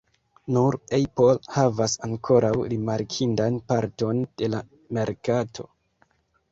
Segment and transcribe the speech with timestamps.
[0.53, 4.65] Nur Apple havas ankoraŭ rimarkindan parton de la
[4.99, 5.71] merkato.